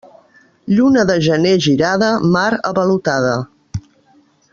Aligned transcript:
Lluna 0.77 1.03
de 1.09 1.17
gener 1.27 1.51
girada, 1.65 2.09
mar 2.37 2.49
avalotada. 2.71 3.35